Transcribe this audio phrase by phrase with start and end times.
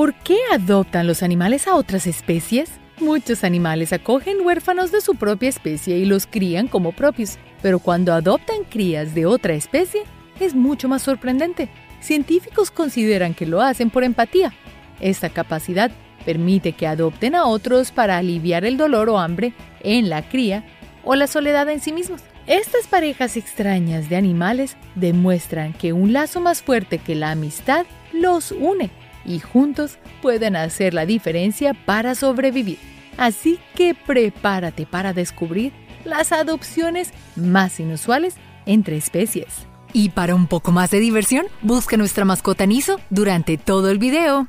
[0.00, 2.70] ¿Por qué adoptan los animales a otras especies?
[3.00, 8.14] Muchos animales acogen huérfanos de su propia especie y los crían como propios, pero cuando
[8.14, 10.04] adoptan crías de otra especie
[10.40, 11.68] es mucho más sorprendente.
[12.00, 14.54] Científicos consideran que lo hacen por empatía.
[15.00, 15.90] Esta capacidad
[16.24, 20.64] permite que adopten a otros para aliviar el dolor o hambre en la cría
[21.04, 22.22] o la soledad en sí mismos.
[22.46, 28.50] Estas parejas extrañas de animales demuestran que un lazo más fuerte que la amistad los
[28.50, 28.90] une
[29.24, 32.78] y juntos pueden hacer la diferencia para sobrevivir.
[33.16, 35.72] Así que prepárate para descubrir
[36.04, 39.66] las adopciones más inusuales entre especies.
[39.92, 44.46] Y para un poco más de diversión, busca nuestra mascota Niso durante todo el video.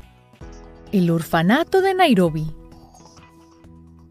[0.91, 2.51] El orfanato de Nairobi.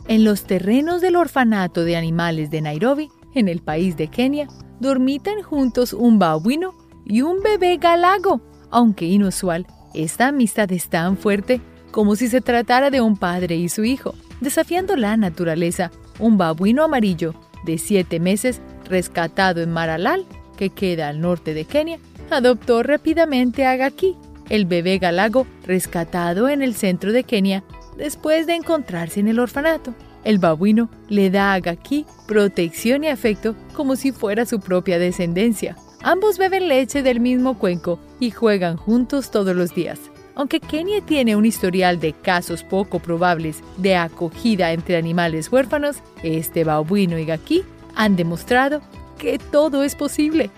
[0.08, 4.48] En los terrenos del orfanato de animales de Nairobi, en el país de Kenia,
[4.80, 6.74] dormitan juntos un babuino
[7.04, 8.40] y un bebé galago.
[8.70, 13.68] Aunque inusual, esta amistad es tan fuerte como si se tratara de un padre y
[13.68, 14.14] su hijo.
[14.40, 21.20] Desafiando la naturaleza, un babuino amarillo de siete meses, rescatado en Maralal, que queda al
[21.20, 21.98] norte de Kenia,
[22.30, 24.16] adoptó rápidamente a Gaki,
[24.48, 27.64] el bebé galago rescatado en el centro de Kenia
[27.96, 29.94] después de encontrarse en el orfanato.
[30.24, 35.76] El babuino le da a Gaki protección y afecto como si fuera su propia descendencia.
[36.02, 40.00] Ambos beben leche del mismo cuenco y juegan juntos todos los días.
[40.34, 46.64] Aunque Kenia tiene un historial de casos poco probables de acogida entre animales huérfanos, este
[46.64, 48.80] babuino y Gaki han demostrado
[49.18, 50.50] que todo es posible.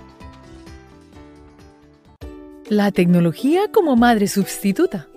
[2.68, 5.08] La tecnología como madre sustituta.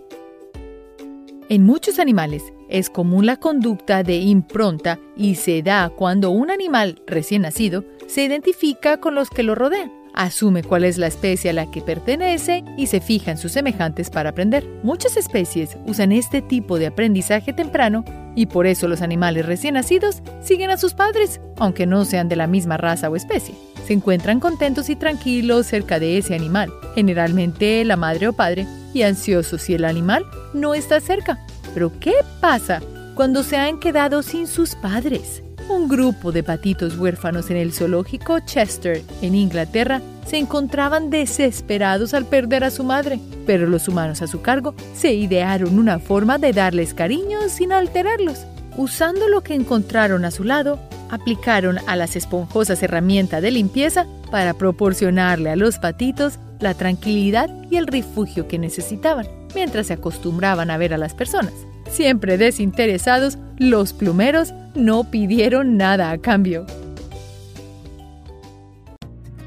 [1.50, 7.04] En muchos animales es común la conducta de impronta y se da cuando un animal
[7.06, 11.54] recién nacido se identifica con los que lo rodean asume cuál es la especie a
[11.54, 14.66] la que pertenece y se fija en sus semejantes para aprender.
[14.82, 18.04] Muchas especies usan este tipo de aprendizaje temprano
[18.36, 22.36] y por eso los animales recién nacidos siguen a sus padres, aunque no sean de
[22.36, 23.56] la misma raza o especie.
[23.86, 29.04] Se encuentran contentos y tranquilos cerca de ese animal, generalmente la madre o padre, y
[29.04, 31.46] ansiosos si el animal no está cerca.
[31.74, 32.82] Pero ¿qué pasa
[33.14, 35.44] cuando se han quedado sin sus padres?
[35.68, 42.26] Un grupo de patitos huérfanos en el zoológico Chester, en Inglaterra, se encontraban desesperados al
[42.26, 46.54] perder a su madre, pero los humanos a su cargo se idearon una forma de
[46.54, 48.46] darles cariño sin alterarlos.
[48.78, 54.54] Usando lo que encontraron a su lado, aplicaron a las esponjosas herramientas de limpieza para
[54.54, 60.78] proporcionarle a los patitos la tranquilidad y el refugio que necesitaban, mientras se acostumbraban a
[60.78, 61.54] ver a las personas.
[61.90, 66.66] Siempre desinteresados, los plumeros no pidieron nada a cambio.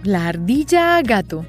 [0.04, 1.44] La ardilla gato.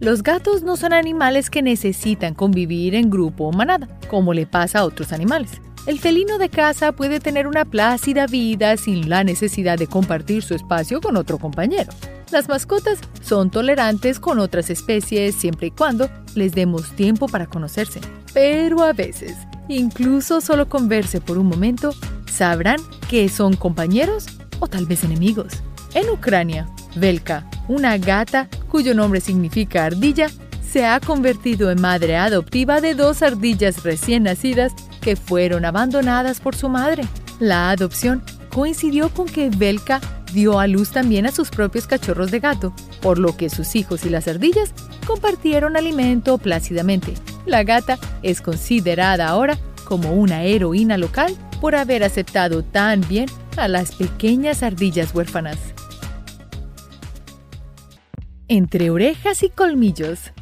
[0.00, 4.80] Los gatos no son animales que necesitan convivir en grupo o manada, como le pasa
[4.80, 5.60] a otros animales.
[5.86, 10.54] El felino de casa puede tener una plácida vida sin la necesidad de compartir su
[10.54, 11.92] espacio con otro compañero.
[12.32, 18.00] Las mascotas son tolerantes con otras especies siempre y cuando les demos tiempo para conocerse.
[18.34, 19.36] Pero a veces,
[19.68, 21.94] incluso solo con verse por un momento,
[22.30, 24.26] sabrán que son compañeros
[24.58, 25.52] o tal vez enemigos.
[25.94, 30.28] En Ucrania, Velka, una gata cuyo nombre significa ardilla,
[30.68, 36.56] se ha convertido en madre adoptiva de dos ardillas recién nacidas que fueron abandonadas por
[36.56, 37.04] su madre.
[37.38, 38.22] La adopción
[38.52, 40.00] coincidió con que Velka
[40.32, 44.04] dio a luz también a sus propios cachorros de gato, por lo que sus hijos
[44.04, 44.72] y las ardillas
[45.06, 47.14] compartieron alimento plácidamente.
[47.46, 53.68] La gata es considerada ahora como una heroína local por haber aceptado tan bien a
[53.68, 55.58] las pequeñas ardillas huérfanas.
[58.48, 60.32] Entre orejas y colmillos.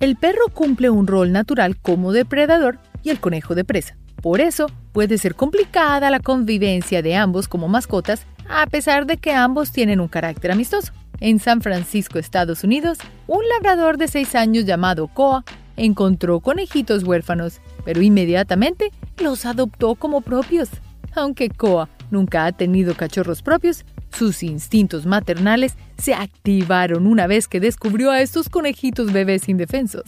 [0.00, 3.96] El perro cumple un rol natural como depredador y el conejo de presa.
[4.22, 9.32] Por eso, puede ser complicada la convivencia de ambos como mascotas, a pesar de que
[9.32, 10.92] ambos tienen un carácter amistoso.
[11.20, 15.44] En San Francisco, Estados Unidos, un labrador de 6 años llamado Koa
[15.76, 20.68] encontró conejitos huérfanos, pero inmediatamente los adoptó como propios.
[21.14, 27.60] Aunque Koa nunca ha tenido cachorros propios, sus instintos maternales se activaron una vez que
[27.60, 30.04] descubrió a estos conejitos bebés indefensos.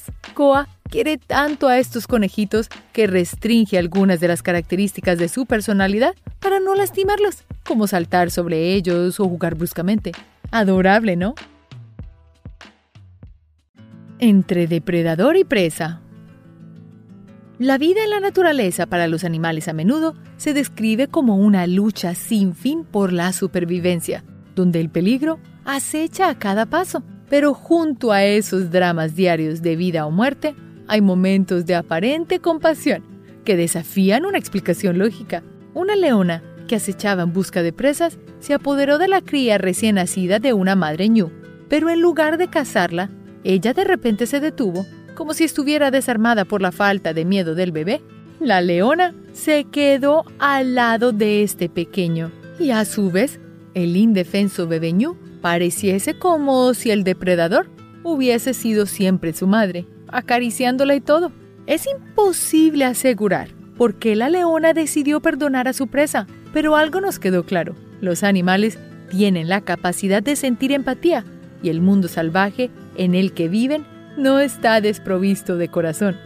[0.90, 6.60] Quiere tanto a estos conejitos que restringe algunas de las características de su personalidad para
[6.60, 10.12] no lastimarlos, como saltar sobre ellos o jugar bruscamente.
[10.50, 11.34] Adorable, ¿no?
[14.18, 16.02] Entre depredador y presa.
[17.58, 22.14] La vida en la naturaleza para los animales a menudo se describe como una lucha
[22.14, 27.02] sin fin por la supervivencia, donde el peligro acecha a cada paso.
[27.28, 30.56] Pero junto a esos dramas diarios de vida o muerte,
[30.90, 33.04] hay momentos de aparente compasión
[33.44, 35.44] que desafían una explicación lógica.
[35.72, 40.40] Una leona que acechaba en busca de presas se apoderó de la cría recién nacida
[40.40, 41.30] de una madre ñu,
[41.68, 43.08] pero en lugar de cazarla,
[43.44, 44.84] ella de repente se detuvo,
[45.14, 48.02] como si estuviera desarmada por la falta de miedo del bebé.
[48.40, 53.38] La leona se quedó al lado de este pequeño y a su vez
[53.74, 57.68] el indefenso bebé ñu pareciese como si el depredador
[58.02, 61.32] hubiese sido siempre su madre, acariciándola y todo.
[61.66, 67.18] Es imposible asegurar por qué la leona decidió perdonar a su presa, pero algo nos
[67.18, 67.74] quedó claro.
[68.00, 68.78] Los animales
[69.10, 71.24] tienen la capacidad de sentir empatía
[71.62, 73.86] y el mundo salvaje en el que viven
[74.16, 76.16] no está desprovisto de corazón.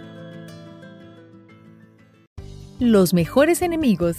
[2.81, 4.17] Los mejores enemigos.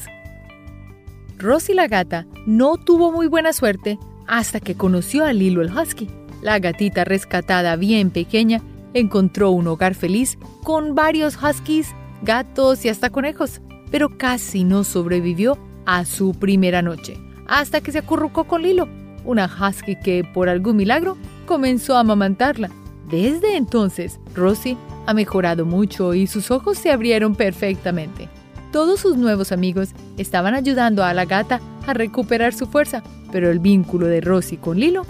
[1.38, 6.08] Rosy la gata no tuvo muy buena suerte hasta que conoció a Lilo el Husky.
[6.42, 8.62] La gatita rescatada bien pequeña
[8.96, 11.94] encontró un hogar feliz con varios huskies,
[12.24, 13.62] gatos y hasta conejos,
[13.92, 18.88] pero casi no sobrevivió a su primera noche, hasta que se acurrucó con Lilo,
[19.26, 22.72] una husky que por algún milagro comenzó a amamantarla.
[23.10, 28.30] Desde entonces, Rosie ha mejorado mucho y sus ojos se abrieron perfectamente.
[28.72, 33.60] Todos sus nuevos amigos estaban ayudando a la gata a recuperar su fuerza, pero el
[33.60, 35.06] vínculo de Rosie con Lilo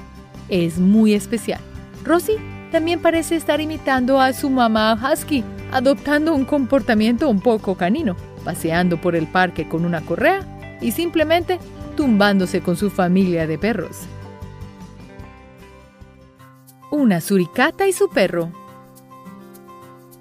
[0.50, 1.62] es muy especial.
[2.04, 2.38] Rosie
[2.76, 9.00] también parece estar imitando a su mamá husky, adoptando un comportamiento un poco canino, paseando
[9.00, 10.42] por el parque con una correa
[10.82, 11.58] y simplemente
[11.96, 14.02] tumbándose con su familia de perros.
[16.92, 18.52] Una suricata y su perro.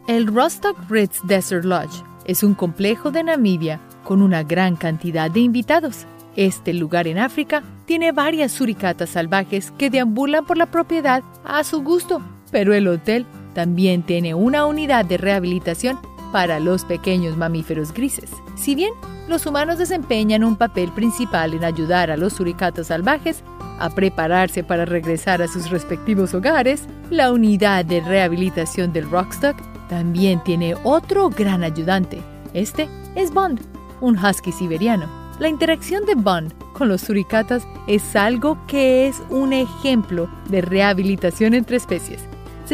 [0.06, 5.40] El Rostock Ritz Desert Lodge es un complejo de Namibia con una gran cantidad de
[5.40, 6.06] invitados.
[6.36, 11.82] Este lugar en África tiene varias suricatas salvajes que deambulan por la propiedad a su
[11.82, 12.22] gusto,
[12.54, 15.98] pero el hotel también tiene una unidad de rehabilitación
[16.30, 18.30] para los pequeños mamíferos grises.
[18.54, 18.92] Si bien
[19.28, 23.42] los humanos desempeñan un papel principal en ayudar a los suricatas salvajes
[23.80, 29.56] a prepararse para regresar a sus respectivos hogares, la unidad de rehabilitación del Rockstock
[29.88, 32.22] también tiene otro gran ayudante.
[32.52, 33.60] Este es Bond,
[34.00, 35.08] un husky siberiano.
[35.40, 41.54] La interacción de Bond con los suricatas es algo que es un ejemplo de rehabilitación
[41.54, 42.20] entre especies.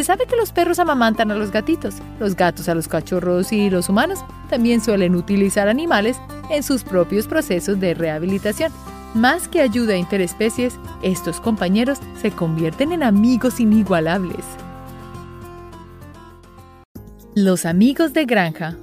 [0.01, 3.69] Se sabe que los perros amamantan a los gatitos, los gatos a los cachorros y
[3.69, 6.17] los humanos también suelen utilizar animales
[6.49, 8.73] en sus propios procesos de rehabilitación.
[9.13, 14.43] Más que ayuda interespecies, estos compañeros se convierten en amigos inigualables.
[17.35, 18.79] Los amigos de granja.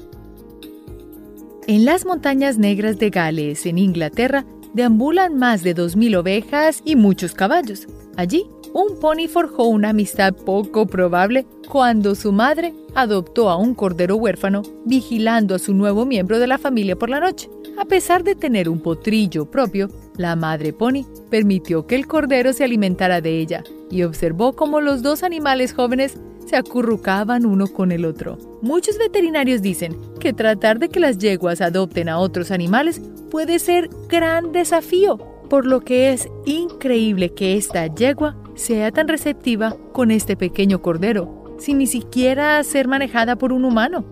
[1.66, 7.34] En las montañas negras de Gales, en Inglaterra, deambulan más de 2.000 ovejas y muchos
[7.34, 7.88] caballos.
[8.18, 8.46] Allí
[8.78, 14.62] un pony forjó una amistad poco probable cuando su madre adoptó a un cordero huérfano
[14.86, 17.50] vigilando a su nuevo miembro de la familia por la noche.
[17.80, 22.64] A pesar de tener un potrillo propio, la madre pony permitió que el cordero se
[22.64, 28.06] alimentara de ella y observó cómo los dos animales jóvenes se acurrucaban uno con el
[28.06, 28.38] otro.
[28.62, 33.02] Muchos veterinarios dicen que tratar de que las yeguas adopten a otros animales
[33.32, 35.18] puede ser gran desafío,
[35.50, 41.56] por lo que es increíble que esta yegua sea tan receptiva con este pequeño cordero,
[41.60, 44.04] sin ni siquiera ser manejada por un humano.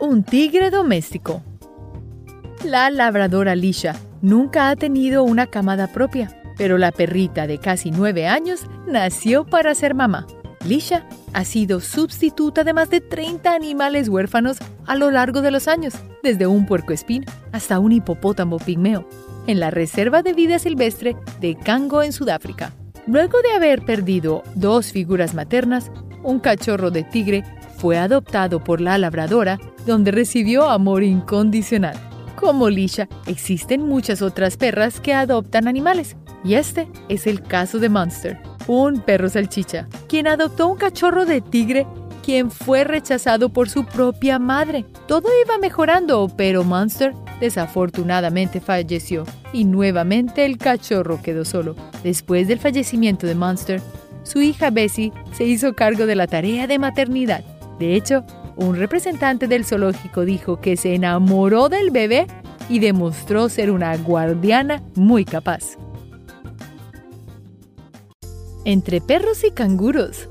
[0.00, 1.42] Un tigre doméstico.
[2.64, 8.26] La labradora Lisha nunca ha tenido una camada propia, pero la perrita de casi nueve
[8.26, 10.26] años nació para ser mamá.
[10.64, 15.68] Lisha ha sido sustituta de más de 30 animales huérfanos a lo largo de los
[15.68, 19.06] años, desde un puercoespín hasta un hipopótamo pigmeo
[19.46, 22.72] en la Reserva de Vida Silvestre de Kango en Sudáfrica.
[23.06, 25.90] Luego de haber perdido dos figuras maternas,
[26.22, 27.44] un cachorro de tigre
[27.76, 31.96] fue adoptado por la labradora, donde recibió amor incondicional.
[32.36, 37.88] Como Lisha, existen muchas otras perras que adoptan animales, y este es el caso de
[37.88, 41.86] Monster, un perro salchicha, quien adoptó un cachorro de tigre
[42.24, 44.86] quien fue rechazado por su propia madre.
[45.06, 51.76] Todo iba mejorando, pero Monster desafortunadamente falleció y nuevamente el cachorro quedó solo.
[52.02, 53.80] Después del fallecimiento de Monster,
[54.22, 57.44] su hija Bessie se hizo cargo de la tarea de maternidad.
[57.78, 58.24] De hecho,
[58.56, 62.26] un representante del zoológico dijo que se enamoró del bebé
[62.68, 65.76] y demostró ser una guardiana muy capaz.
[68.64, 70.28] Entre perros y canguros.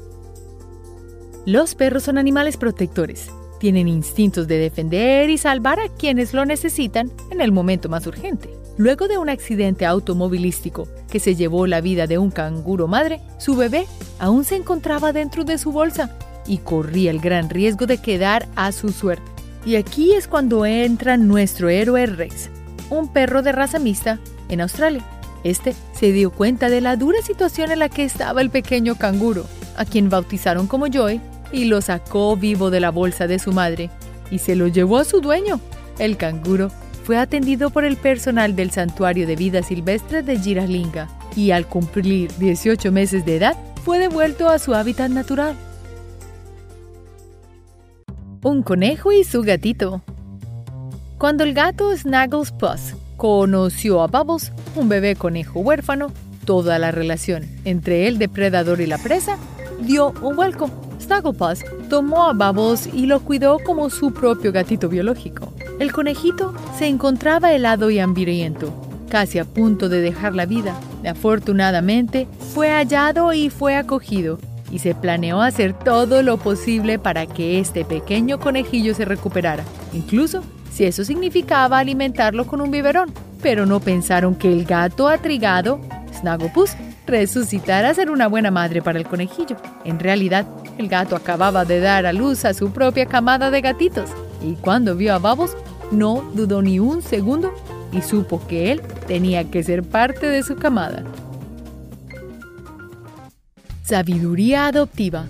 [1.45, 3.29] Los perros son animales protectores.
[3.63, 8.50] Tienen instintos de defender y salvar a quienes lo necesitan en el momento más urgente.
[8.75, 13.55] Luego de un accidente automovilístico que se llevó la vida de un canguro madre, su
[13.55, 13.86] bebé
[14.20, 16.13] aún se encontraba dentro de su bolsa.
[16.46, 19.24] y corría el gran riesgo de quedar a su suerte.
[19.65, 22.50] Y aquí es cuando entra nuestro héroe Rex,
[22.89, 25.05] un perro de raza mixta en Australia.
[25.46, 29.46] Este se dio cuenta de la dura situación en la que estaba el pequeño canguro,
[29.77, 31.22] a quien bautizaron como Joy,
[31.53, 33.89] y lo sacó vivo de la bolsa de su madre
[34.29, 35.62] y se lo llevó a su dueño.
[36.00, 36.69] El canguro
[37.03, 42.31] fue atendido por el personal del Santuario de Vida Silvestre de Giralinga y al cumplir
[42.38, 43.55] 18 meses de edad
[43.86, 45.55] fue devuelto a su hábitat natural.
[48.41, 50.01] Un conejo y su gatito.
[51.17, 56.12] Cuando el gato Snuggles Puss conoció a Bubbles, un bebé conejo huérfano,
[56.45, 59.38] toda la relación entre el depredador y la presa
[59.81, 60.69] dio un vuelco.
[61.03, 65.53] Snugglepuss tomó a Bubbles y lo cuidó como su propio gatito biológico.
[65.79, 68.74] El conejito se encontraba helado y hambriento,
[69.10, 70.75] casi a punto de dejar la vida.
[71.05, 74.39] Afortunadamente, fue hallado y fue acogido,
[74.72, 80.41] y se planeó hacer todo lo posible para que este pequeño conejillo se recuperara, incluso
[80.72, 83.13] si eso significaba alimentarlo con un biberón.
[83.41, 85.79] Pero no pensaron que el gato atrigado,
[86.19, 89.57] Snagglepuss, resucitara a ser una buena madre para el conejillo.
[89.83, 94.10] En realidad, el gato acababa de dar a luz a su propia camada de gatitos
[94.42, 95.56] y cuando vio a Babos
[95.92, 97.53] no dudó ni un segundo
[97.92, 101.03] y supo que él tenía que ser parte de su camada.
[103.84, 105.27] Sabiduría adoptiva.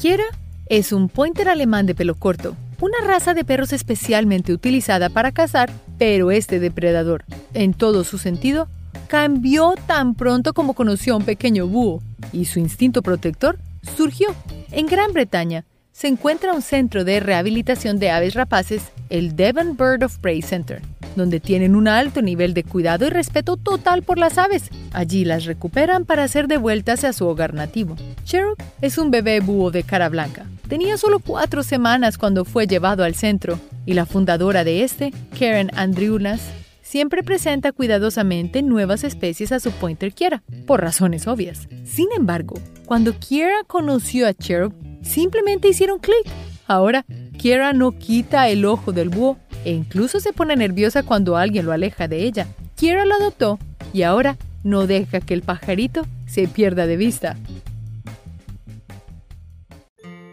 [0.00, 0.24] Kiera
[0.66, 5.70] es un pointer alemán de pelo corto, una raza de perros especialmente utilizada para cazar,
[5.98, 8.68] pero este depredador, en todo su sentido,
[9.08, 13.58] cambió tan pronto como conoció a un pequeño búho y su instinto protector
[13.96, 14.34] surgió.
[14.70, 20.02] En Gran Bretaña se encuentra un centro de rehabilitación de aves rapaces, el Devon Bird
[20.04, 20.82] of Prey Center,
[21.14, 24.70] donde tienen un alto nivel de cuidado y respeto total por las aves.
[24.92, 27.96] Allí las recuperan para ser devueltas a su hogar nativo.
[28.24, 30.44] Cherub es un bebé búho de cara blanca.
[30.68, 35.70] Tenía solo cuatro semanas cuando fue llevado al centro, y la fundadora de este, Karen
[35.74, 36.42] Andriunas,
[36.86, 41.68] siempre presenta cuidadosamente nuevas especies a su pointer Kiera, por razones obvias.
[41.84, 46.24] Sin embargo, cuando Kiera conoció a Cherub, simplemente hicieron clic.
[46.68, 47.04] Ahora,
[47.38, 51.72] Kiera no quita el ojo del búho e incluso se pone nerviosa cuando alguien lo
[51.72, 52.46] aleja de ella.
[52.76, 53.58] Kiera lo adoptó
[53.92, 57.36] y ahora no deja que el pajarito se pierda de vista.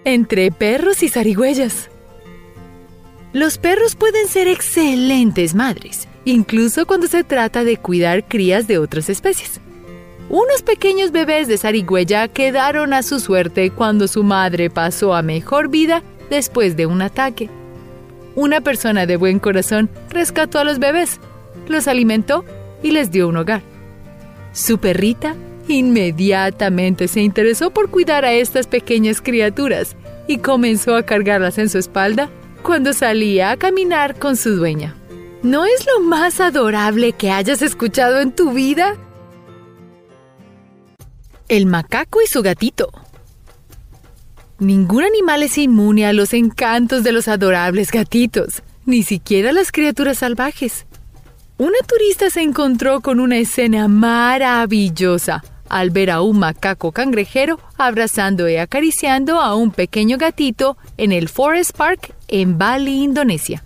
[0.05, 1.89] Entre perros y zarigüeyas.
[3.31, 9.09] Los perros pueden ser excelentes madres incluso cuando se trata de cuidar crías de otras
[9.09, 9.59] especies.
[10.29, 15.69] Unos pequeños bebés de zarigüeya quedaron a su suerte cuando su madre pasó a mejor
[15.69, 17.49] vida después de un ataque.
[18.35, 21.19] Una persona de buen corazón rescató a los bebés,
[21.67, 22.45] los alimentó
[22.81, 23.61] y les dio un hogar.
[24.53, 25.35] Su perrita
[25.67, 29.95] inmediatamente se interesó por cuidar a estas pequeñas criaturas
[30.27, 32.29] y comenzó a cargarlas en su espalda
[32.63, 34.95] cuando salía a caminar con su dueña.
[35.43, 38.95] ¿No es lo más adorable que hayas escuchado en tu vida?
[41.49, 42.89] El macaco y su gatito.
[44.59, 50.19] Ningún animal es inmune a los encantos de los adorables gatitos, ni siquiera las criaturas
[50.19, 50.85] salvajes.
[51.57, 58.47] Una turista se encontró con una escena maravillosa al ver a un macaco cangrejero abrazando
[58.47, 63.61] y acariciando a un pequeño gatito en el Forest Park en Bali, Indonesia.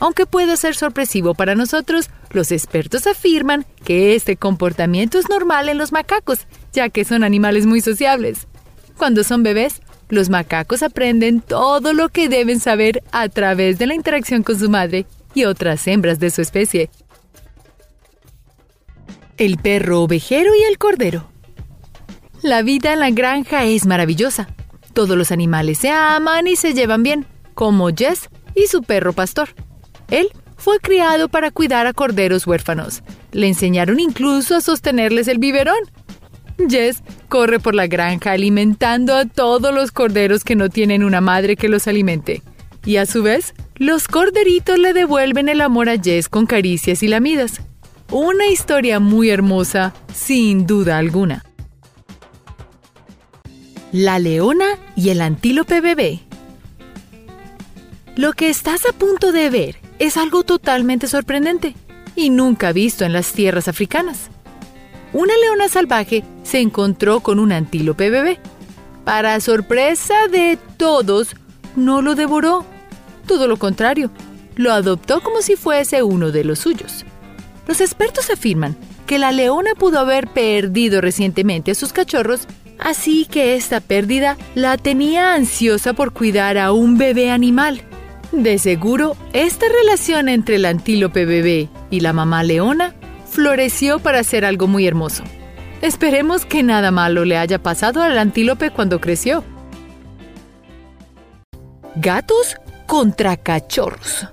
[0.00, 5.78] Aunque pueda ser sorpresivo para nosotros, los expertos afirman que este comportamiento es normal en
[5.78, 8.46] los macacos, ya que son animales muy sociables.
[8.96, 13.94] Cuando son bebés, los macacos aprenden todo lo que deben saber a través de la
[13.94, 16.90] interacción con su madre y otras hembras de su especie.
[19.36, 21.28] El perro ovejero y el cordero.
[22.42, 24.48] La vida en la granja es maravillosa.
[24.94, 29.50] Todos los animales se aman y se llevan bien, como Jess y su perro pastor.
[30.10, 33.02] Él fue criado para cuidar a corderos huérfanos.
[33.32, 35.78] Le enseñaron incluso a sostenerles el biberón.
[36.68, 41.56] Jess corre por la granja alimentando a todos los corderos que no tienen una madre
[41.56, 42.42] que los alimente.
[42.84, 47.08] Y a su vez, los corderitos le devuelven el amor a Jess con caricias y
[47.08, 47.60] lamidas.
[48.10, 51.44] Una historia muy hermosa, sin duda alguna.
[53.92, 56.20] La leona y el antílope bebé.
[58.16, 61.74] Lo que estás a punto de ver es algo totalmente sorprendente
[62.14, 64.30] y nunca visto en las tierras africanas.
[65.12, 68.38] Una leona salvaje se encontró con un antílope bebé.
[69.04, 71.34] Para sorpresa de todos,
[71.76, 72.64] no lo devoró.
[73.26, 74.10] Todo lo contrario,
[74.56, 77.04] lo adoptó como si fuese uno de los suyos.
[77.66, 78.76] Los expertos afirman
[79.06, 82.46] que la leona pudo haber perdido recientemente a sus cachorros
[82.78, 87.82] Así que esta pérdida la tenía ansiosa por cuidar a un bebé animal.
[88.32, 92.94] De seguro, esta relación entre el antílope bebé y la mamá leona
[93.26, 95.24] floreció para hacer algo muy hermoso.
[95.80, 99.44] Esperemos que nada malo le haya pasado al antílope cuando creció.
[101.96, 102.56] Gatos
[102.86, 104.26] contra cachorros.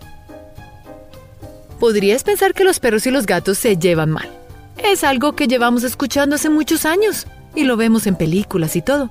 [1.80, 4.30] Podrías pensar que los perros y los gatos se llevan mal.
[4.78, 9.10] Es algo que llevamos escuchando hace muchos años y lo vemos en películas y todo.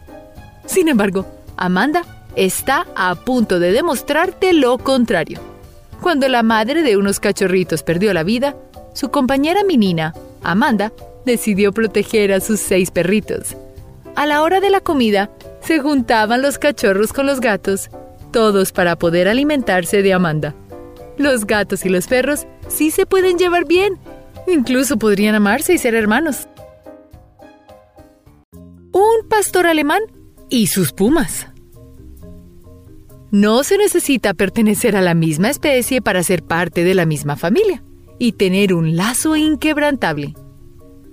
[0.66, 1.26] Sin embargo,
[1.56, 2.04] Amanda
[2.36, 5.40] está a punto de demostrarte lo contrario.
[6.00, 8.56] Cuando la madre de unos cachorritos perdió la vida,
[8.92, 10.92] su compañera menina, Amanda,
[11.24, 13.56] decidió proteger a sus seis perritos.
[14.14, 17.90] A la hora de la comida, se juntaban los cachorros con los gatos,
[18.32, 20.54] todos para poder alimentarse de Amanda.
[21.16, 23.98] Los gatos y los perros sí se pueden llevar bien,
[24.46, 26.48] incluso podrían amarse y ser hermanos.
[28.92, 30.02] Un pastor alemán
[30.50, 31.48] y sus pumas.
[33.34, 37.82] No se necesita pertenecer a la misma especie para ser parte de la misma familia
[38.16, 40.34] y tener un lazo inquebrantable.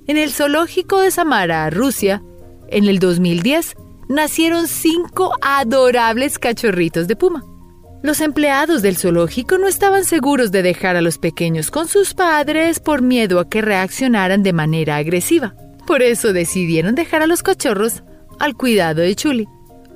[0.05, 2.21] En el zoológico de Samara, Rusia,
[2.67, 3.73] en el 2010,
[4.07, 7.43] nacieron cinco adorables cachorritos de puma.
[8.03, 12.79] Los empleados del zoológico no estaban seguros de dejar a los pequeños con sus padres
[12.79, 15.55] por miedo a que reaccionaran de manera agresiva.
[15.87, 18.03] Por eso decidieron dejar a los cachorros
[18.37, 19.47] al cuidado de Chuli,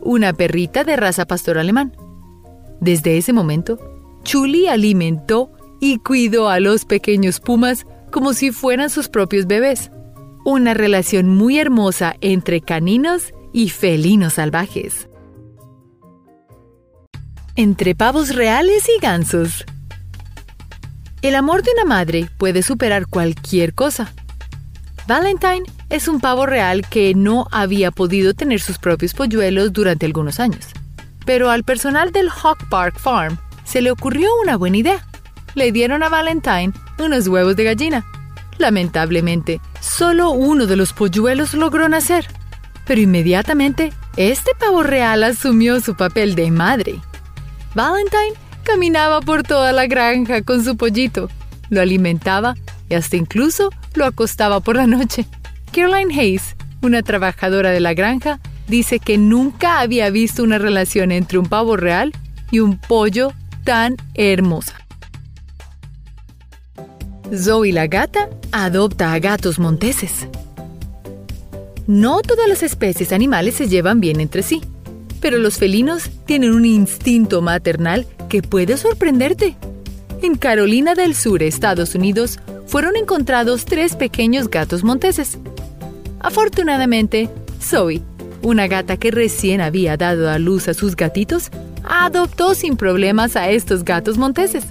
[0.02, 1.94] una perrita de raza pastor alemán.
[2.86, 3.80] Desde ese momento,
[4.22, 5.52] Chuli alimentó
[5.82, 9.90] y cuidó a los pequeños pumas como si fueran sus propios bebés.
[10.46, 15.10] Una relación muy hermosa entre caninos y felinos salvajes.
[17.56, 19.66] Entre pavos reales y gansos.
[21.24, 24.14] El amor de una madre puede superar cualquier cosa.
[25.08, 30.40] Valentine es un pavo real que no había podido tener sus propios polluelos durante algunos
[30.40, 30.68] años.
[31.26, 35.06] Pero al personal del Hawk Park Farm se le ocurrió una buena idea
[35.56, 38.06] le dieron a Valentine unos huevos de gallina.
[38.58, 42.28] Lamentablemente, solo uno de los polluelos logró nacer,
[42.86, 47.00] pero inmediatamente este pavo real asumió su papel de madre.
[47.74, 51.30] Valentine caminaba por toda la granja con su pollito,
[51.70, 52.56] lo alimentaba
[52.90, 55.26] y hasta incluso lo acostaba por la noche.
[55.72, 61.38] Caroline Hayes, una trabajadora de la granja, dice que nunca había visto una relación entre
[61.38, 62.14] un pavo real
[62.52, 64.76] y un pollo tan hermosa.
[67.34, 70.28] Zoe la gata adopta a gatos monteses.
[71.88, 74.62] No todas las especies animales se llevan bien entre sí,
[75.22, 79.56] pero los felinos tienen un instinto maternal que puede sorprenderte.
[80.22, 85.38] En Carolina del Sur, Estados Unidos, fueron encontrados tres pequeños gatos monteses.
[86.20, 87.30] Afortunadamente,
[87.62, 88.02] Zoe,
[88.46, 91.50] una gata que recién había dado a luz a sus gatitos,
[91.84, 94.66] adoptó sin problemas a estos gatos monteses.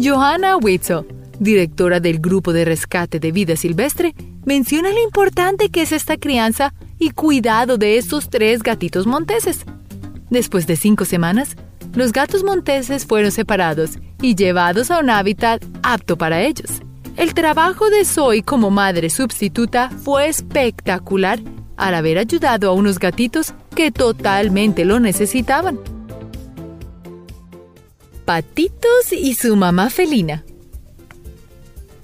[0.00, 1.04] Johanna Witzel,
[1.40, 6.74] directora del Grupo de Rescate de Vida Silvestre, menciona lo importante que es esta crianza
[6.96, 9.64] y cuidado de estos tres gatitos monteses.
[10.30, 11.56] Después de cinco semanas,
[11.94, 16.70] los gatos monteses fueron separados y llevados a un hábitat apto para ellos.
[17.16, 21.40] El trabajo de Zoe como madre sustituta fue espectacular
[21.82, 25.80] al haber ayudado a unos gatitos que totalmente lo necesitaban.
[28.24, 30.44] Patitos y su mamá felina.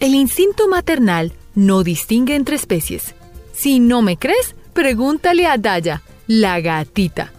[0.00, 3.14] El instinto maternal no distingue entre especies.
[3.52, 7.32] Si no me crees, pregúntale a Daya, la gatita.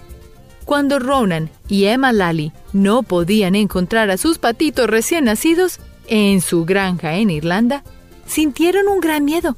[0.64, 6.64] Cuando Ronan y Emma Lally no podían encontrar a sus patitos recién nacidos en su
[6.64, 7.84] granja en Irlanda,
[8.26, 9.58] sintieron un gran miedo.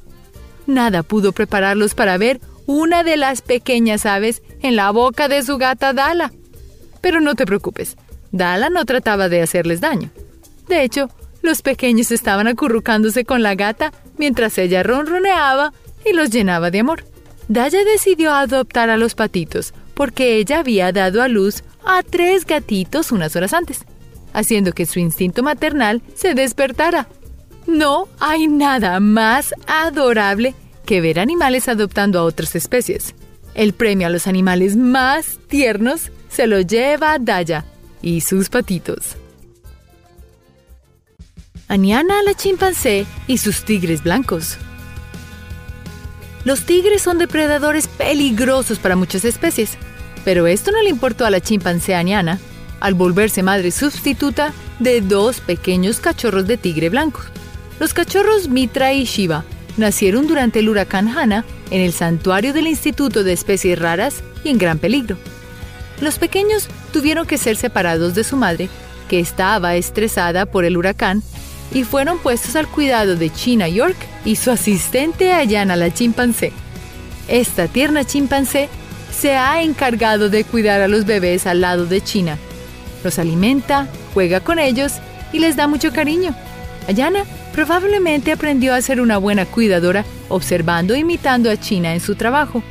[0.66, 5.58] Nada pudo prepararlos para ver una de las pequeñas aves en la boca de su
[5.58, 6.32] gata Dala.
[7.00, 7.96] Pero no te preocupes,
[8.30, 10.10] Dala no trataba de hacerles daño.
[10.68, 11.10] De hecho,
[11.42, 15.72] los pequeños estaban acurrucándose con la gata mientras ella ronroneaba
[16.04, 17.04] y los llenaba de amor.
[17.48, 23.12] Daya decidió adoptar a los patitos porque ella había dado a luz a tres gatitos
[23.12, 23.84] unas horas antes,
[24.32, 27.08] haciendo que su instinto maternal se despertara.
[27.66, 33.14] No hay nada más adorable que ver animales adoptando a otras especies.
[33.54, 37.64] El premio a los animales más tiernos se lo lleva Daya
[38.00, 39.16] y sus patitos.
[41.68, 44.58] Aniana la chimpancé y sus tigres blancos.
[46.44, 49.78] Los tigres son depredadores peligrosos para muchas especies,
[50.24, 52.38] pero esto no le importó a la chimpancé Aniana
[52.80, 57.20] al volverse madre sustituta de dos pequeños cachorros de tigre blanco.
[57.78, 59.44] Los cachorros Mitra y Shiva
[59.76, 64.58] nacieron durante el huracán Hanna en el santuario del Instituto de Especies Raras y en
[64.58, 65.16] gran peligro.
[66.00, 68.68] Los pequeños tuvieron que ser separados de su madre,
[69.08, 71.22] que estaba estresada por el huracán,
[71.72, 76.52] y fueron puestos al cuidado de China York y su asistente Ayana la chimpancé.
[77.28, 78.68] Esta tierna chimpancé
[79.16, 82.36] se ha encargado de cuidar a los bebés al lado de China.
[83.04, 84.94] Los alimenta, juega con ellos
[85.32, 86.34] y les da mucho cariño.
[86.88, 92.14] Ayana probablemente aprendió a ser una buena cuidadora observando e imitando a China en su
[92.14, 92.62] trabajo,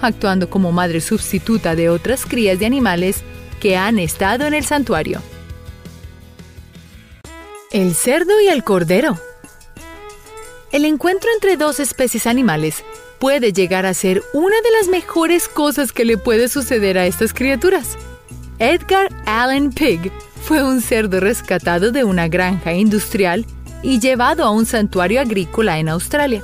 [0.00, 3.22] actuando como madre sustituta de otras crías de animales
[3.60, 5.22] que han estado en el santuario.
[7.70, 9.18] El cerdo y el cordero.
[10.70, 12.84] El encuentro entre dos especies animales
[13.18, 17.32] puede llegar a ser una de las mejores cosas que le puede suceder a estas
[17.32, 17.96] criaturas.
[18.58, 23.46] Edgar Allan Pig fue un cerdo rescatado de una granja industrial
[23.84, 26.42] y llevado a un santuario agrícola en Australia.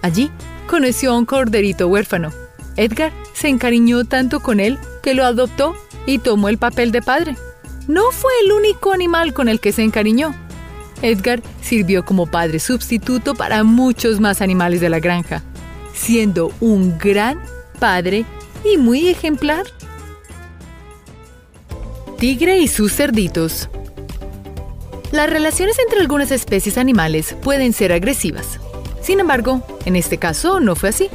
[0.00, 0.30] Allí
[0.66, 2.32] conoció a un corderito huérfano.
[2.76, 5.74] Edgar se encariñó tanto con él que lo adoptó
[6.06, 7.36] y tomó el papel de padre.
[7.88, 10.34] No fue el único animal con el que se encariñó.
[11.02, 15.42] Edgar sirvió como padre sustituto para muchos más animales de la granja,
[15.94, 17.40] siendo un gran
[17.80, 18.24] padre
[18.64, 19.66] y muy ejemplar.
[22.18, 23.68] Tigre y sus cerditos.
[25.10, 28.60] Las relaciones entre algunas especies animales pueden ser agresivas.
[29.00, 31.08] Sin embargo, en este caso no fue así.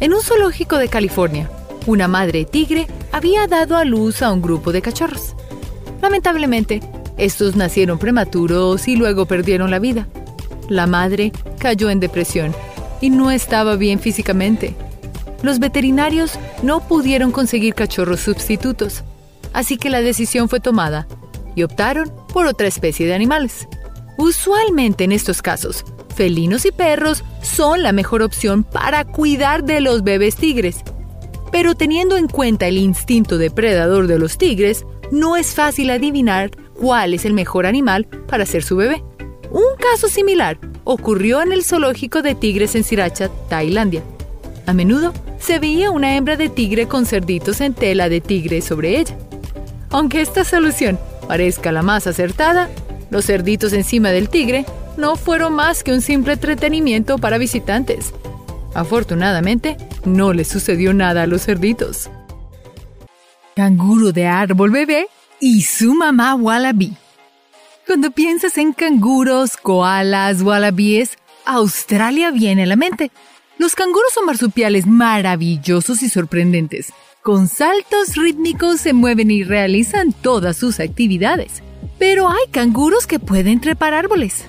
[0.00, 1.50] En un zoológico de California,
[1.86, 5.34] una madre tigre había dado a luz a un grupo de cachorros.
[6.00, 6.80] Lamentablemente,
[7.18, 10.08] estos nacieron prematuros y luego perdieron la vida.
[10.70, 12.54] La madre cayó en depresión
[13.02, 14.74] y no estaba bien físicamente.
[15.42, 19.04] Los veterinarios no pudieron conseguir cachorros sustitutos,
[19.52, 21.06] así que la decisión fue tomada
[21.54, 23.66] y optaron por otra especie de animales.
[24.16, 30.04] Usualmente en estos casos, felinos y perros son la mejor opción para cuidar de los
[30.04, 30.84] bebés tigres.
[31.50, 37.12] Pero teniendo en cuenta el instinto depredador de los tigres, no es fácil adivinar cuál
[37.12, 39.02] es el mejor animal para ser su bebé.
[39.50, 44.04] Un caso similar ocurrió en el zoológico de tigres en Sriracha, Tailandia.
[44.66, 49.00] A menudo se veía una hembra de tigre con cerditos en tela de tigre sobre
[49.00, 49.18] ella.
[49.90, 52.70] Aunque esta solución parezca la más acertada,
[53.10, 54.64] los cerditos encima del tigre
[54.96, 58.12] no fueron más que un simple entretenimiento para visitantes.
[58.74, 62.10] Afortunadamente, no le sucedió nada a los cerditos.
[63.54, 66.96] Canguro de árbol bebé y su mamá wallaby.
[67.86, 73.10] Cuando piensas en canguros, koalas, wallabies, Australia viene a la mente.
[73.58, 76.92] Los canguros son marsupiales maravillosos y sorprendentes
[77.28, 81.62] con saltos rítmicos se mueven y realizan todas sus actividades.
[81.98, 84.46] Pero hay canguros que pueden trepar árboles.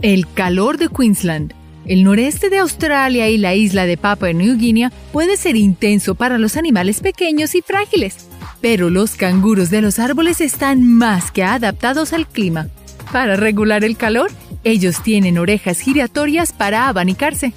[0.00, 1.52] El calor de Queensland,
[1.84, 6.38] el noreste de Australia y la isla de Papua New Guinea puede ser intenso para
[6.38, 8.28] los animales pequeños y frágiles,
[8.62, 12.68] pero los canguros de los árboles están más que adaptados al clima.
[13.12, 14.30] Para regular el calor,
[14.64, 17.52] ellos tienen orejas giratorias para abanicarse.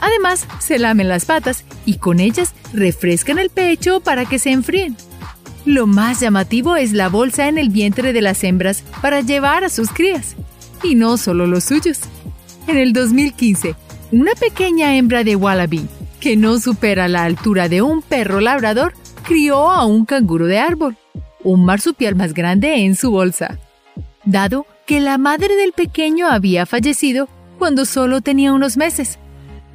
[0.00, 4.96] Además, se lamen las patas y con ellas refrescan el pecho para que se enfríen.
[5.64, 9.68] Lo más llamativo es la bolsa en el vientre de las hembras para llevar a
[9.68, 10.36] sus crías.
[10.82, 12.00] Y no solo los suyos.
[12.66, 13.74] En el 2015,
[14.12, 15.88] una pequeña hembra de wallaby,
[16.20, 20.96] que no supera la altura de un perro labrador, crió a un canguro de árbol,
[21.42, 23.58] un marsupial más grande en su bolsa.
[24.24, 27.28] Dado que la madre del pequeño había fallecido
[27.58, 29.18] cuando solo tenía unos meses,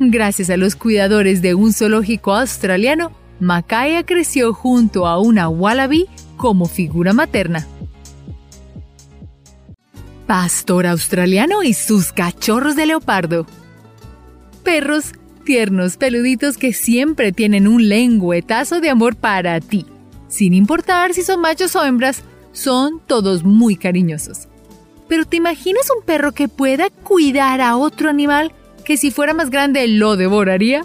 [0.04, 6.66] Gracias a los cuidadores de un zoológico australiano, Makaya creció junto a una wallaby como
[6.66, 7.68] figura materna.
[10.26, 13.46] Pastor australiano y sus cachorros de leopardo.
[14.64, 15.12] Perros
[15.46, 19.86] tiernos, peluditos que siempre tienen un lengüetazo de amor para ti.
[20.28, 24.48] Sin importar si son machos o hembras, son todos muy cariñosos.
[25.08, 29.50] Pero ¿te imaginas un perro que pueda cuidar a otro animal que si fuera más
[29.50, 30.84] grande lo devoraría?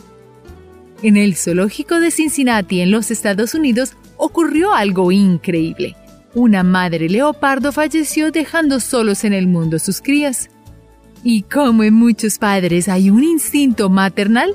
[1.03, 5.97] En el zoológico de Cincinnati, en los Estados Unidos, ocurrió algo increíble.
[6.35, 10.51] Una madre leopardo falleció dejando solos en el mundo sus crías.
[11.23, 14.55] Y como en muchos padres hay un instinto maternal,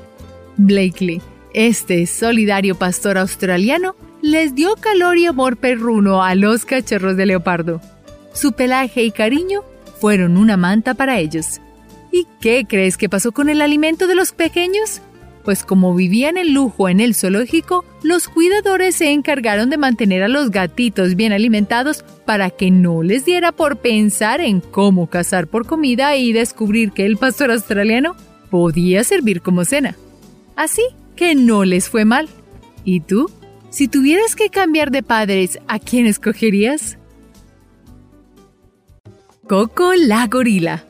[0.56, 1.20] Blakely,
[1.54, 7.80] este solidario pastor australiano, les dio calor y amor perruno a los cachorros de leopardo.
[8.32, 9.62] Su pelaje y cariño
[10.00, 11.60] fueron una manta para ellos.
[12.12, 15.00] ¿Y qué crees que pasó con el alimento de los pequeños?
[15.44, 20.28] Pues como vivían en lujo en el zoológico, los cuidadores se encargaron de mantener a
[20.28, 25.66] los gatitos bien alimentados para que no les diera por pensar en cómo cazar por
[25.66, 28.14] comida y descubrir que el pastor australiano
[28.50, 29.96] podía servir como cena.
[30.54, 30.82] Así
[31.16, 32.28] que no les fue mal.
[32.84, 33.30] ¿Y tú?
[33.70, 36.98] Si tuvieras que cambiar de padres, ¿a quién escogerías?
[39.48, 40.84] Coco la gorila.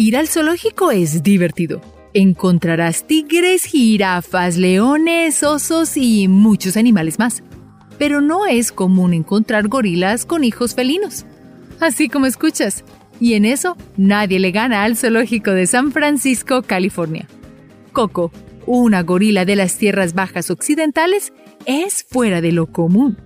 [0.00, 1.80] Ir al zoológico es divertido.
[2.14, 7.42] Encontrarás tigres, jirafas, leones, osos y muchos animales más.
[7.98, 11.26] Pero no es común encontrar gorilas con hijos felinos.
[11.80, 12.84] Así como escuchas.
[13.18, 17.26] Y en eso nadie le gana al zoológico de San Francisco, California.
[17.92, 18.30] Coco,
[18.66, 21.32] una gorila de las tierras bajas occidentales,
[21.66, 23.18] es fuera de lo común.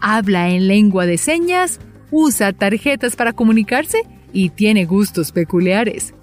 [0.00, 1.78] Habla en lengua de señas,
[2.10, 6.14] usa tarjetas para comunicarse y tiene gustos peculiares.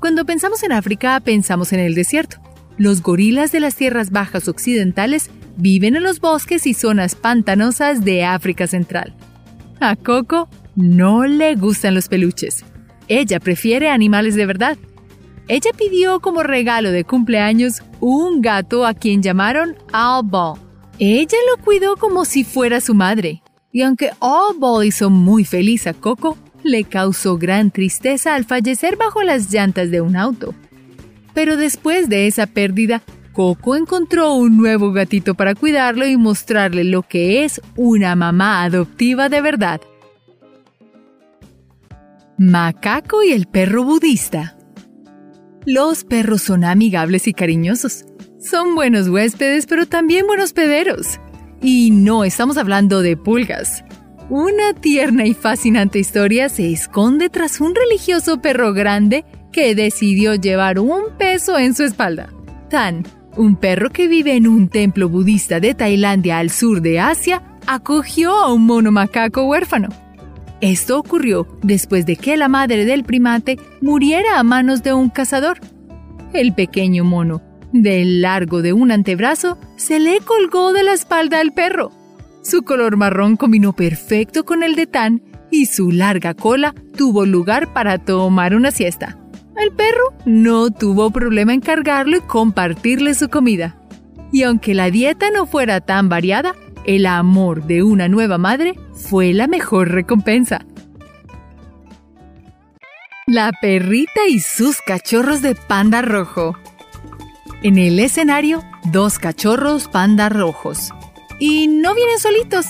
[0.00, 2.38] Cuando pensamos en África, pensamos en el desierto.
[2.78, 8.24] Los gorilas de las tierras bajas occidentales viven en los bosques y zonas pantanosas de
[8.24, 9.14] África Central.
[9.80, 12.64] A Coco no le gustan los peluches.
[13.08, 14.78] Ella prefiere animales de verdad.
[15.48, 20.54] Ella pidió como regalo de cumpleaños un gato a quien llamaron Alba.
[20.98, 23.42] Ella lo cuidó como si fuera su madre.
[23.72, 29.22] Y aunque Alba hizo muy feliz a Coco, le causó gran tristeza al fallecer bajo
[29.22, 30.54] las llantas de un auto.
[31.34, 37.02] Pero después de esa pérdida, Coco encontró un nuevo gatito para cuidarlo y mostrarle lo
[37.02, 39.80] que es una mamá adoptiva de verdad.
[42.36, 44.56] Macaco y el perro budista.
[45.66, 48.04] Los perros son amigables y cariñosos.
[48.40, 51.20] Son buenos huéspedes, pero también buenos pederos.
[51.60, 53.84] Y no estamos hablando de pulgas.
[54.30, 60.78] Una tierna y fascinante historia se esconde tras un religioso perro grande que decidió llevar
[60.78, 62.32] un peso en su espalda.
[62.68, 63.02] Tan,
[63.36, 68.30] un perro que vive en un templo budista de Tailandia al sur de Asia, acogió
[68.30, 69.88] a un mono macaco huérfano.
[70.60, 75.58] Esto ocurrió después de que la madre del primate muriera a manos de un cazador.
[76.32, 81.50] El pequeño mono, del largo de un antebrazo, se le colgó de la espalda al
[81.52, 81.90] perro
[82.42, 87.72] su color marrón combinó perfecto con el de Tan y su larga cola tuvo lugar
[87.72, 89.18] para tomar una siesta.
[89.56, 93.76] El perro no tuvo problema en cargarlo y compartirle su comida.
[94.32, 96.54] Y aunque la dieta no fuera tan variada,
[96.86, 100.64] el amor de una nueva madre fue la mejor recompensa.
[103.26, 106.56] La perrita y sus cachorros de panda rojo.
[107.62, 110.92] En el escenario, dos cachorros panda rojos,
[111.40, 112.66] y no vienen solitos.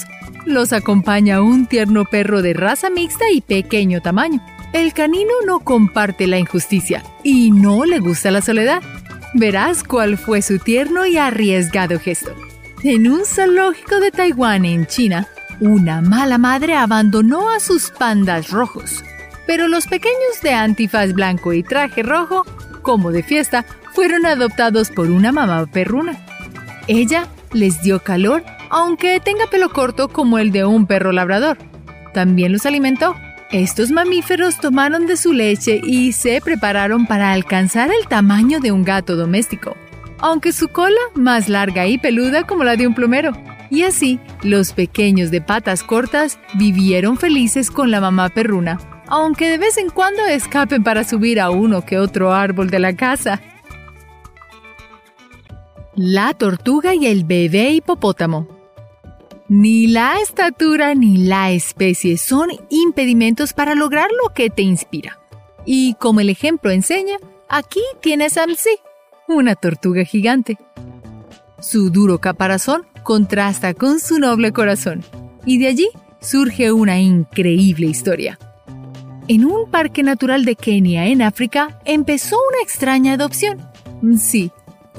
[0.47, 4.41] Los acompaña un tierno perro de raza mixta y pequeño tamaño.
[4.73, 8.83] El canino no comparte la injusticia y no le gusta la soledad.
[9.35, 12.35] Verás cuál fue su tierno y arriesgado gesto.
[12.83, 15.29] En un zoológico de Taiwán, en China,
[15.61, 19.05] una mala madre abandonó a sus pandas rojos.
[19.47, 22.47] Pero los pequeños de antifaz blanco y traje rojo,
[22.83, 26.25] como de fiesta, fueron adoptados por una mamá perruna.
[26.87, 31.59] Ella les dio calor aunque tenga pelo corto como el de un perro labrador.
[32.15, 33.15] También los alimentó.
[33.51, 38.85] Estos mamíferos tomaron de su leche y se prepararon para alcanzar el tamaño de un
[38.85, 39.77] gato doméstico,
[40.19, 43.33] aunque su cola más larga y peluda como la de un plumero.
[43.69, 48.79] Y así, los pequeños de patas cortas vivieron felices con la mamá perruna,
[49.09, 52.95] aunque de vez en cuando escapen para subir a uno que otro árbol de la
[52.95, 53.41] casa.
[55.97, 58.60] La tortuga y el bebé hipopótamo.
[59.51, 65.19] Ni la estatura ni la especie son impedimentos para lograr lo que te inspira.
[65.67, 67.17] Y como el ejemplo enseña,
[67.49, 68.79] aquí tienes a Msi,
[69.27, 70.57] una tortuga gigante.
[71.59, 75.03] Su duro caparazón contrasta con su noble corazón,
[75.45, 75.89] y de allí
[76.21, 78.39] surge una increíble historia.
[79.27, 83.59] En un parque natural de Kenia, en África, empezó una extraña adopción.
[84.17, 84.53] Sí,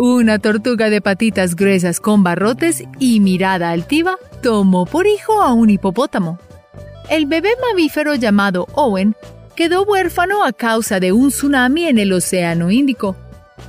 [0.03, 5.69] una tortuga de patitas gruesas con barrotes y mirada altiva tomó por hijo a un
[5.69, 6.39] hipopótamo.
[7.07, 9.15] El bebé mamífero llamado Owen
[9.55, 13.15] quedó huérfano a causa de un tsunami en el Océano Índico.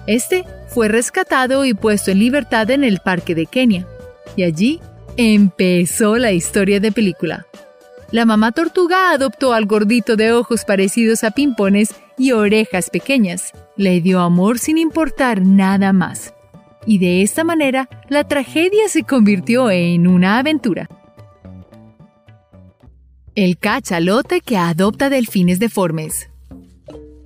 [0.06, 3.86] Este fue rescatado y puesto en libertad en el parque de Kenia.
[4.34, 4.80] Y allí
[5.18, 7.46] empezó la historia de película.
[8.10, 13.52] La mamá tortuga adoptó al gordito de ojos parecidos a pimpones y orejas pequeñas.
[13.76, 16.34] Le dio amor sin importar nada más.
[16.86, 20.88] Y de esta manera, la tragedia se convirtió en una aventura.
[23.34, 26.28] El cachalote que adopta delfines deformes.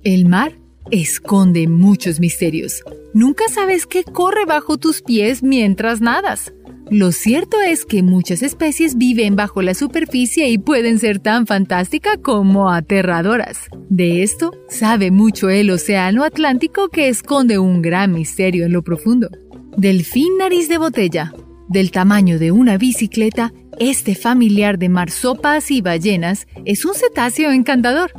[0.03, 0.53] El mar
[0.89, 2.81] esconde muchos misterios.
[3.13, 6.53] Nunca sabes qué corre bajo tus pies mientras nadas.
[6.89, 12.17] Lo cierto es que muchas especies viven bajo la superficie y pueden ser tan fantásticas
[12.21, 13.67] como aterradoras.
[13.89, 19.29] De esto sabe mucho el Océano Atlántico que esconde un gran misterio en lo profundo.
[19.75, 21.33] Delfín nariz de botella.
[21.67, 28.11] Del tamaño de una bicicleta, este familiar de marsopas y ballenas es un cetáceo encantador.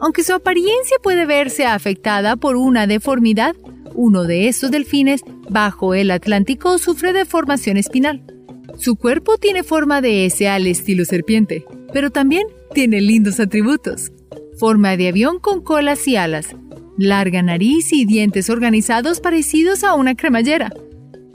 [0.00, 3.54] Aunque su apariencia puede verse afectada por una deformidad,
[3.94, 8.22] uno de estos delfines bajo el Atlántico sufre deformación espinal.
[8.78, 14.12] Su cuerpo tiene forma de S al estilo serpiente, pero también tiene lindos atributos.
[14.58, 16.54] Forma de avión con colas y alas,
[16.98, 20.72] larga nariz y dientes organizados parecidos a una cremallera.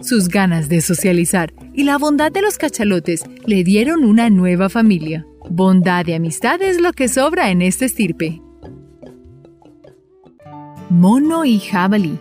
[0.02, 5.26] Sus ganas de socializar y la bondad de los cachalotes le dieron una nueva familia.
[5.50, 8.42] Bondad y amistad es lo que sobra en este estirpe.
[10.90, 12.18] Mono y jabalí.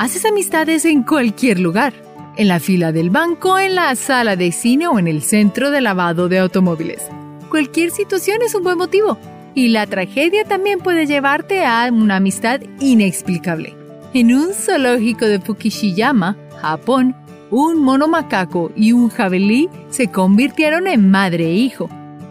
[0.00, 1.92] Haces amistades en cualquier lugar,
[2.38, 5.82] en la fila del banco, en la sala de cine o en el centro de
[5.82, 7.06] lavado de automóviles.
[7.50, 9.18] Cualquier situación es un buen motivo
[9.54, 13.76] y la tragedia también puede llevarte a una amistad inexplicable.
[14.14, 17.14] En un zoológico de Fukishiyama, Japón,
[17.50, 21.90] un mono macaco y un jabalí se convirtieron en madre e hijo.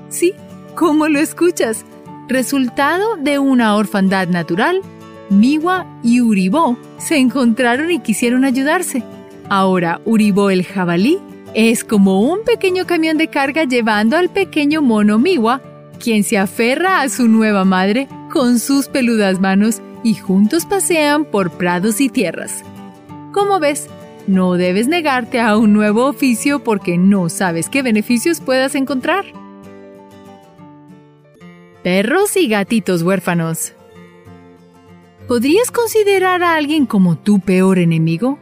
[0.10, 0.34] Sí,
[0.74, 1.86] ¿cómo lo escuchas?
[2.30, 4.82] Resultado de una orfandad natural
[5.30, 9.04] Miwa y Uribo se encontraron y quisieron ayudarse.
[9.50, 11.20] Ahora Uribo el jabalí
[11.54, 15.62] es como un pequeño camión de carga llevando al pequeño mono Miwa,
[16.00, 21.52] quien se aferra a su nueva madre con sus peludas manos y juntos pasean por
[21.52, 22.64] prados y tierras.
[23.34, 23.88] Como ves,
[24.28, 29.26] no debes negarte a un nuevo oficio porque no sabes qué beneficios puedas encontrar.
[31.84, 33.74] Perros y gatitos huérfanos.
[35.30, 38.40] ¿Podrías considerar a alguien como tu peor enemigo?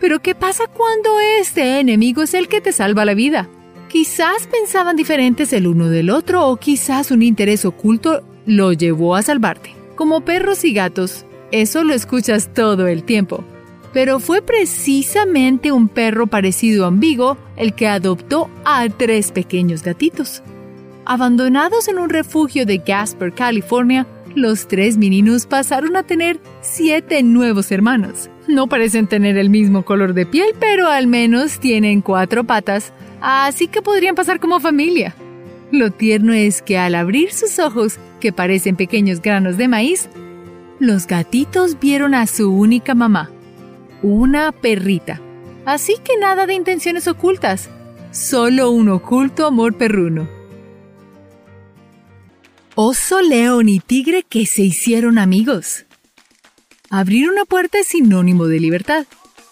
[0.00, 3.48] Pero ¿qué pasa cuando este enemigo es el que te salva la vida?
[3.88, 9.22] Quizás pensaban diferentes el uno del otro o quizás un interés oculto lo llevó a
[9.22, 9.74] salvarte.
[9.96, 13.42] Como perros y gatos, eso lo escuchas todo el tiempo.
[13.94, 20.42] Pero fue precisamente un perro parecido a Ambigo el que adoptó a tres pequeños gatitos.
[21.06, 27.70] Abandonados en un refugio de Gasper, California, los tres meninos pasaron a tener siete nuevos
[27.72, 28.30] hermanos.
[28.48, 33.68] No parecen tener el mismo color de piel, pero al menos tienen cuatro patas, así
[33.68, 35.14] que podrían pasar como familia.
[35.72, 40.08] Lo tierno es que al abrir sus ojos, que parecen pequeños granos de maíz,
[40.78, 43.30] los gatitos vieron a su única mamá,
[44.02, 45.20] una perrita.
[45.64, 47.68] Así que nada de intenciones ocultas,
[48.10, 50.39] solo un oculto amor perruno.
[52.82, 55.84] Oso, león y tigre que se hicieron amigos.
[56.88, 59.04] Abrir una puerta es sinónimo de libertad.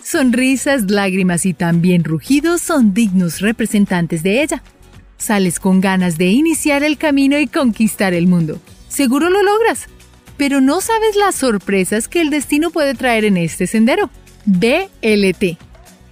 [0.02, 4.62] Sonrisas, lágrimas y también rugidos son dignos representantes de ella.
[5.18, 8.62] Sales con ganas de iniciar el camino y conquistar el mundo.
[8.88, 9.88] Seguro lo logras,
[10.38, 14.08] pero no sabes las sorpresas que el destino puede traer en este sendero.
[14.46, 15.58] BLT.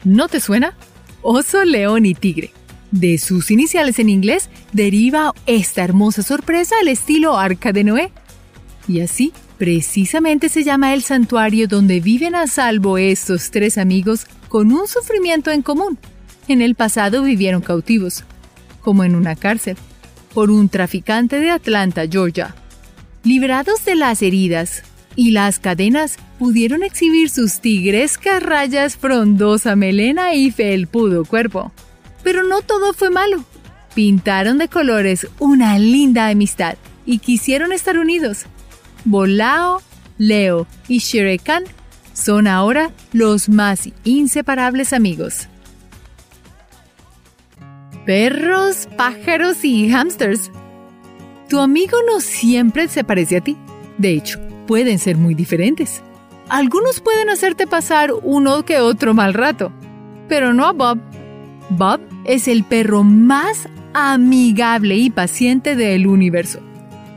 [0.04, 0.76] ¿No te suena?
[1.22, 2.52] Oso, león y tigre.
[2.90, 8.12] De sus iniciales en inglés deriva esta hermosa sorpresa al estilo Arca de Noé.
[8.88, 14.72] Y así, precisamente se llama el santuario donde viven a salvo estos tres amigos con
[14.72, 15.98] un sufrimiento en común.
[16.48, 18.24] En el pasado vivieron cautivos,
[18.80, 19.76] como en una cárcel,
[20.32, 22.54] por un traficante de Atlanta, Georgia.
[23.24, 24.84] Liberados de las heridas
[25.16, 31.72] y las cadenas, pudieron exhibir sus tigrescas rayas, frondosa melena y felpudo cuerpo.
[32.26, 33.44] Pero no todo fue malo.
[33.94, 38.46] Pintaron de colores una linda amistad y quisieron estar unidos.
[39.04, 39.80] Bolao,
[40.18, 41.62] Leo y Sherekan
[42.14, 45.46] son ahora los más inseparables amigos.
[48.04, 50.50] Perros, pájaros y hamsters.
[51.48, 53.56] Tu amigo no siempre se parece a ti.
[53.98, 56.02] De hecho, pueden ser muy diferentes.
[56.48, 59.70] Algunos pueden hacerte pasar uno que otro mal rato,
[60.28, 60.98] pero no a Bob.
[61.70, 66.60] Bob es el perro más amigable y paciente del universo.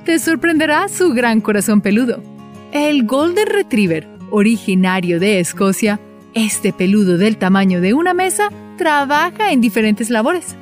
[0.06, 2.24] Te sorprenderá su gran corazón peludo.
[2.72, 6.00] El Golden Retriever, originario de Escocia,
[6.34, 10.56] este peludo del tamaño de una mesa, trabaja en diferentes labores.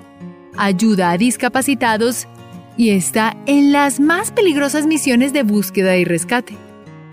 [0.58, 2.28] Ayuda a discapacitados
[2.76, 6.58] y está en las más peligrosas misiones de búsqueda y rescate.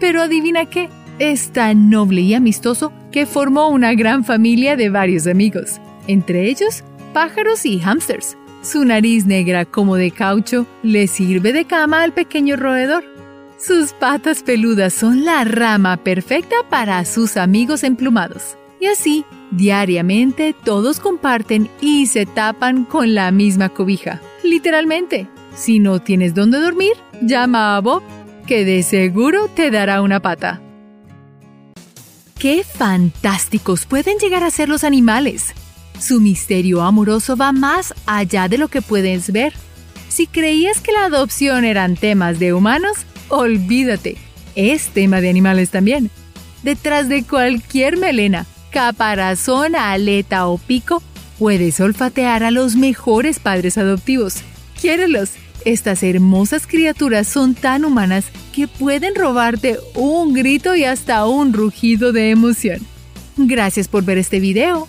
[0.00, 5.26] Pero adivina qué, es tan noble y amistoso que formó una gran familia de varios
[5.28, 8.36] amigos entre ellos pájaros y hámsters.
[8.62, 13.04] Su nariz negra como de caucho le sirve de cama al pequeño roedor.
[13.58, 18.56] Sus patas peludas son la rama perfecta para sus amigos emplumados.
[18.80, 19.24] Y así
[19.56, 24.20] Diariamente todos comparten y se tapan con la misma cobija.
[24.42, 25.28] Literalmente.
[25.54, 28.02] Si no tienes dónde dormir, llama a Bob,
[28.48, 30.60] que de seguro te dará una pata.
[32.36, 35.54] ¡Qué fantásticos pueden llegar a ser los animales!
[35.98, 39.52] Su misterio amoroso va más allá de lo que puedes ver.
[40.08, 44.16] Si creías que la adopción eran temas de humanos, olvídate.
[44.54, 46.10] Es tema de animales también.
[46.62, 51.02] Detrás de cualquier melena, caparazón, aleta o pico,
[51.38, 54.36] puedes olfatear a los mejores padres adoptivos.
[54.80, 55.30] Quiérelos.
[55.64, 62.12] Estas hermosas criaturas son tan humanas que pueden robarte un grito y hasta un rugido
[62.12, 62.80] de emoción.
[63.38, 64.88] Gracias por ver este video